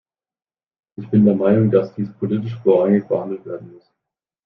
Ich 0.95 1.07
bin 1.11 1.25
der 1.25 1.35
Meinung, 1.35 1.69
dass 1.69 1.93
dies 1.93 2.11
politisch 2.13 2.55
vorrangig 2.63 3.07
behandelt 3.07 3.45
werden 3.45 3.71
muss. 3.75 3.87